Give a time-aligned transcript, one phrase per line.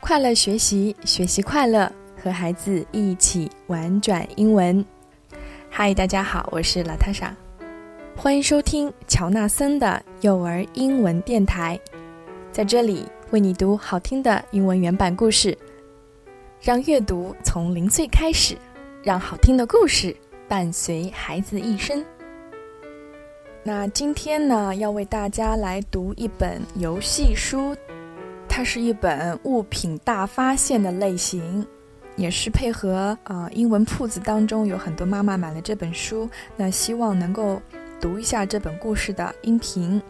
[0.00, 4.82] 快乐学习，学习快乐，和孩子一起玩转英文。
[5.68, 7.36] 嗨，大家好，我是拉塔莎，
[8.16, 11.78] 欢迎收听乔纳森的幼儿英文电台，
[12.50, 15.58] 在这里为你读好听的英文原版故事，
[16.62, 18.56] 让阅读从零岁开始，
[19.02, 20.16] 让好听的故事
[20.48, 22.04] 伴随孩子一生。
[23.62, 27.76] 那今天呢，要为大家来读一本游戏书。
[28.48, 31.64] 它是一本物品大发现的类型，
[32.16, 37.60] 也是配合啊英文铺子当中有很多妈妈买了这本书，那希望能够
[38.00, 40.00] 读一下这本故事的音频。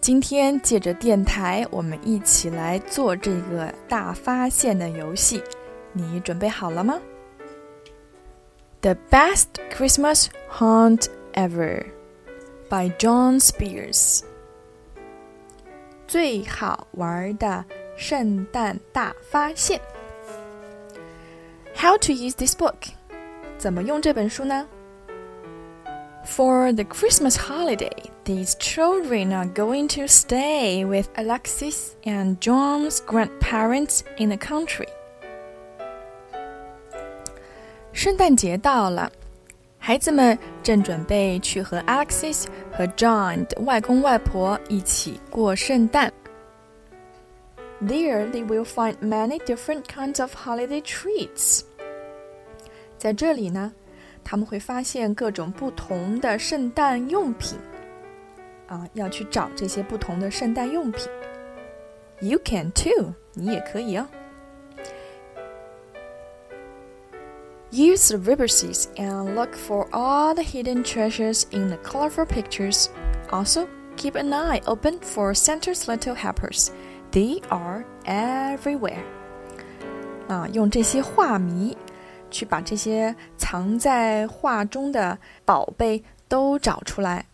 [0.00, 5.42] 今天借着电台，我们一起来做这个大发现的游戏，
[5.92, 6.98] 你准备好了吗
[8.83, 11.85] ？The Best Christmas Hunt Ever
[12.69, 14.23] by John Spears。
[16.07, 19.79] 最好玩的圣诞大发现。
[21.75, 22.93] How to use this book？
[23.57, 24.67] 怎么用这本书呢？
[26.25, 34.29] For the Christmas holiday, these children are going to stay with Alexis and John's grandparents in
[34.29, 34.89] the country.
[37.94, 39.10] 圣诞节到了，
[39.78, 46.12] 孩子们正准备去和 Alexis 和 John 的外公外婆一起过圣诞。
[47.80, 51.60] There they will find many different kinds of holiday treats。
[52.98, 53.72] 在这里呢，
[54.24, 57.56] 他们会发现各种不同的圣诞用品。
[58.66, 61.06] 啊，要去找这些不同的圣诞用品。
[62.20, 64.08] You can too，你也可以哦。
[67.73, 72.89] Use the reverses and look for all the hidden treasures in the colorful pictures.
[73.29, 76.71] Also, keep an eye open for Santa's little helpers.
[77.11, 79.03] They are everywhere.
[80.27, 81.77] 啊，用这些画谜
[82.31, 87.25] 去把这些藏在画中的宝贝都找出来。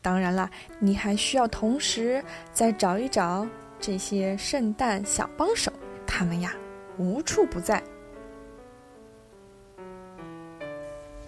[0.00, 3.46] 当然啦，你还需要同时再找一找
[3.80, 5.72] 这些圣诞小帮手，
[6.06, 6.52] 他们呀
[6.96, 7.82] 无处不在。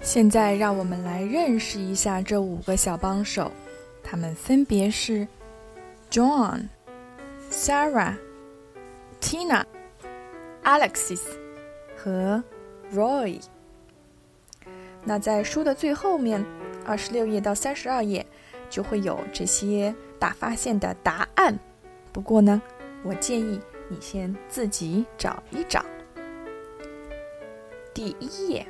[0.02, 3.52] 现在让我们来认识一下这五个小帮手，
[4.02, 5.28] 他们分别是
[6.10, 6.70] John、
[7.52, 8.16] Sarah、
[9.22, 9.66] Tina、
[10.64, 11.22] Alexis
[11.96, 12.44] 和
[12.94, 13.42] Roy。
[15.04, 16.44] 那在书的最后面，
[16.86, 18.26] 二十六页到三十二页
[18.70, 21.60] 就会有这些大发现的答案。
[22.12, 22.62] 不过呢，
[23.04, 23.60] 我建议
[23.90, 25.86] 你先自己找一找。
[27.94, 28.66] 第一页。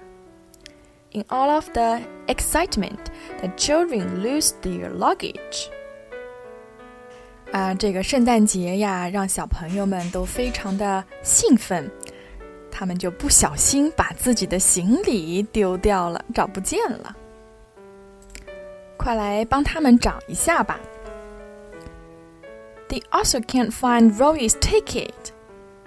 [1.13, 2.99] In all of the excitement,
[3.41, 5.69] the children lose their luggage.
[7.53, 11.89] 啊，这个圣诞节呀，让小朋友们都非常的兴奋，
[12.69, 17.15] 他们就不小心把自己的行李丢掉了，找不见了。
[18.97, 20.81] 快来帮他们找一下吧。
[22.89, 25.13] They also can't find Roy's ticket.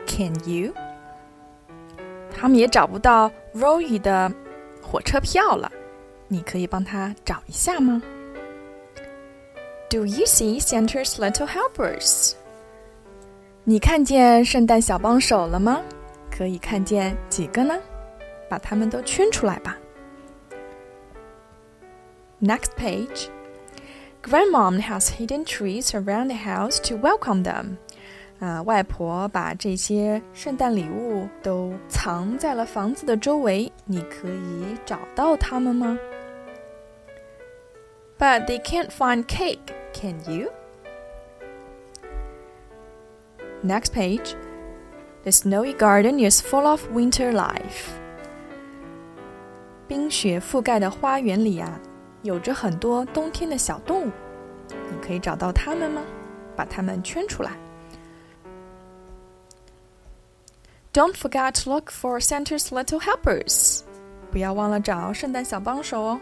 [0.06, 0.74] Can you?
[2.34, 4.32] 他们也找不到 Roy 的。
[4.92, 5.72] 火车票了，
[6.28, 8.02] 你可以帮他找一下吗？
[9.90, 12.34] Do you see Santa's little helpers？
[13.64, 15.82] 你看见圣诞小帮手了吗？
[16.30, 17.78] 可以看见几个呢？
[18.50, 19.78] 把它们都圈出来吧。
[22.42, 23.28] Next page.
[24.22, 27.78] Grandmom has hidden trees around the house to welcome them.
[28.42, 35.98] 啊，外婆把这些圣诞礼物都藏在了房子的周围，你可以找到它们吗？
[38.20, 40.50] But they can't find cake, can you?
[43.64, 44.36] Next page.
[45.24, 47.90] The snowy garden is full of winter life.
[49.88, 51.80] 冰雪覆盖的花园里啊，
[52.22, 54.12] 有着很多冬天的小动物，
[54.70, 56.02] 你可以找到它们吗？
[56.56, 57.52] 把它们圈出来。
[60.94, 63.82] Don't forget to look for Santa's little helpers.
[64.32, 66.22] 不要忘了找圣诞小帮手哦。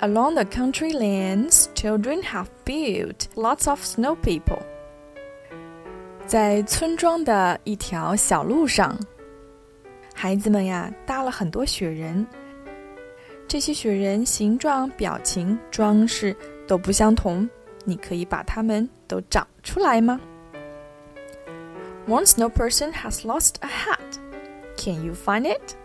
[0.00, 4.60] Along the country lanes, children have built lots of snow people.
[6.26, 8.98] 在村庄的一条小路上，
[10.14, 12.26] 孩子们呀搭了很多雪人。
[13.46, 16.34] 这些雪人形状、表情、装饰
[16.66, 17.48] 都不相同，
[17.84, 20.20] 你可以把它们都找出来吗
[22.07, 24.19] once, no person has lost a hat.
[24.77, 25.75] Can you find it?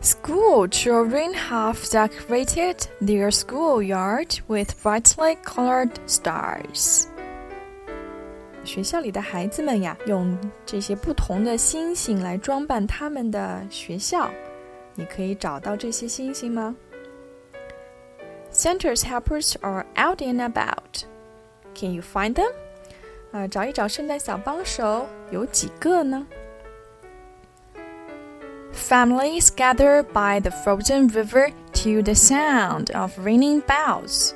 [0.00, 7.06] School children have decorated their schoolyard with brightly colored stars.
[8.64, 14.30] 学校里的孩子们呀，用这些不同的星星来装扮他们的学校。
[14.94, 16.74] 你可以找到这些星星吗
[18.52, 21.04] ？Santa's helpers are out and about.
[21.77, 22.51] Can you find them?
[23.31, 26.25] 啊，找一找圣诞小帮手有几个呢？
[28.73, 34.33] Families gather by the frozen river to the sound of ringing bells.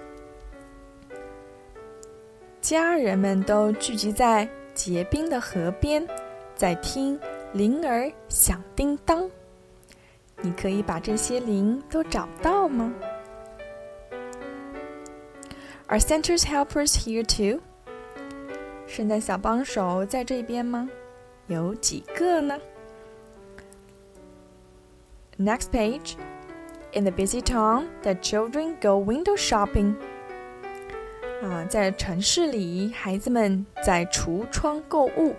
[2.62, 6.08] 家人们都聚集在结冰的河边，
[6.56, 7.20] 在听
[7.54, 9.30] 铃儿响叮当。
[10.42, 12.94] 你可以把这些铃都找到吗
[15.88, 17.62] ？Are Santa's helpers here too？
[18.88, 20.90] 圣诞小帮手在这边吗？
[21.48, 22.60] 有几个呢？
[25.38, 26.16] Next page.
[26.94, 29.96] In the busy town, the children go window shopping.
[31.44, 35.36] 啊，在城市里，孩子们在橱窗购物。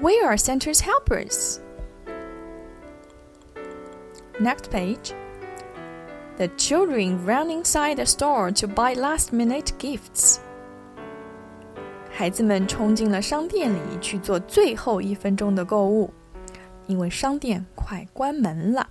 [0.00, 1.58] Where are Santa's helpers?
[4.38, 5.12] Next page.
[6.36, 10.38] The children run inside the store to buy last-minute gifts.
[12.10, 16.12] 孩子们冲进了商店里去做最后一分钟的购物。
[16.86, 18.88] 因为商店快关门了。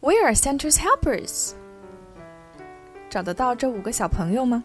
[0.00, 1.52] Where are Santa's helpers？
[3.08, 4.64] 找得到这五个小朋友吗？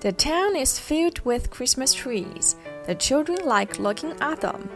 [0.00, 2.54] The town is filled with Christmas trees.
[2.84, 4.68] The children like looking at them.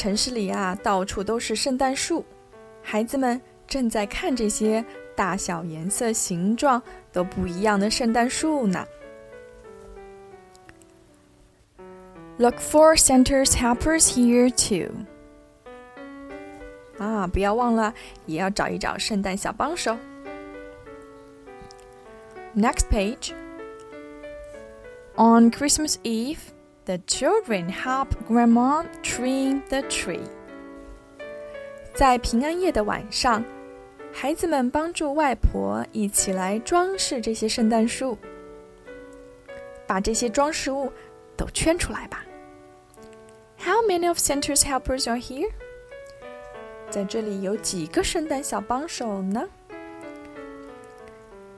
[0.00, 2.24] 城市里啊，到处都是圣诞树，
[2.82, 4.84] 孩子们正在看这些
[5.14, 8.86] 大小、颜色、形状都不一样的圣诞树呢。
[12.38, 14.92] Look for Santa's helpers here too.
[16.98, 17.94] 啊，不要忘了，
[18.26, 19.96] 也要找一找圣诞小帮手。
[22.54, 23.32] Next page.
[25.16, 26.38] On Christmas Eve,
[26.84, 30.20] the children help Grandma trim the tree.
[31.94, 33.44] 在平安夜的晚上，
[34.12, 38.18] 孩子们帮助外婆一起来装饰这些圣诞树。
[39.86, 40.92] 把这些装饰物
[41.36, 42.24] 都圈出来吧。
[43.58, 45.50] how many of Santa's helpers are here?
[46.88, 49.48] 在这里有几个圣诞小帮手呢？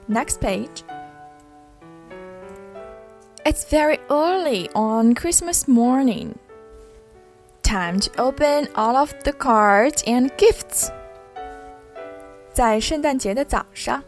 [0.07, 0.83] Next page.
[3.43, 6.35] It's very early on Christmas morning.
[7.63, 10.89] Time to open all of the cards and gifts.
[12.51, 14.03] 在圣诞节的早上，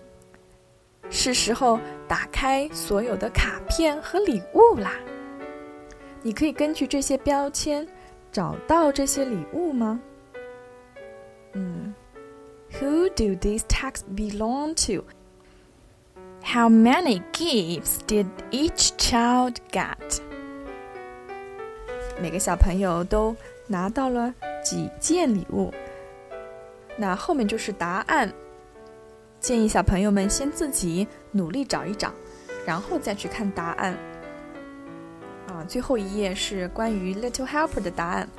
[1.10, 4.94] 是时候打开所有的卡片和礼物啦。
[6.22, 7.88] 你可以根据这些标签
[8.32, 10.00] 找到这些礼物吗？
[11.54, 11.94] 嗯，
[12.74, 15.06] Who do these tags belong to?
[16.46, 20.20] How many gifts did each child get?
[22.22, 23.36] 每个小朋友都
[23.68, 24.34] 拿到了
[24.64, 25.72] 几件礼物？
[26.98, 28.32] 那后面就是答案。
[29.40, 32.12] 建议小朋友们先自己努力找一找，
[32.66, 33.98] 然后再去看答案。
[35.48, 38.30] 啊，最后一页是关于 Little Helper 的答案，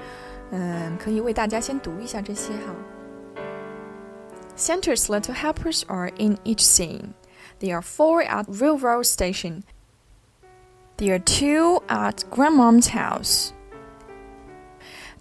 [0.50, 3.42] 嗯，可以为大家先读一下这些哈。
[4.56, 7.14] Santa's little helpers are in each scene.
[7.59, 9.63] There are four at railroad station.
[10.97, 13.53] There are two at grandmom's house.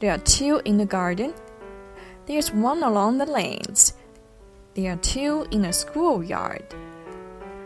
[0.01, 1.35] There are two in the garden.
[2.27, 3.95] There's one along the lanes.
[4.75, 6.65] There are two in a schoolyard.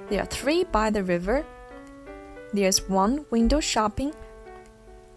[0.09, 1.45] There are three by the river.
[2.53, 4.13] There's one window shopping.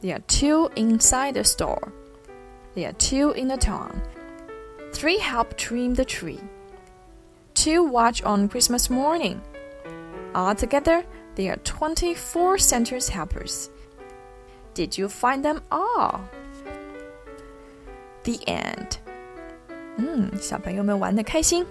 [0.01, 1.93] There are two inside the store.
[2.73, 4.01] There are two in the town.
[4.93, 6.41] Three help trim the tree
[7.62, 9.40] Two watch on Christmas morning.
[10.34, 11.04] Altogether,
[11.34, 13.70] there are 24 Santa's helpers.
[14.74, 16.20] Did you find them all?
[18.24, 18.98] The end.
[19.96, 21.66] 嗯，小朋友们玩的开心。